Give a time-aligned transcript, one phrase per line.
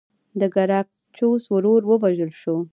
[0.39, 2.57] د ګراکچوس ورور ووژل شو.